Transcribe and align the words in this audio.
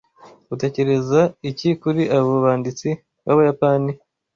Utekereza 0.53 1.21
iki 1.49 1.69
kuri 1.81 2.01
abo 2.17 2.33
banditsi 2.45 2.89
b'Abayapani? 3.25 3.91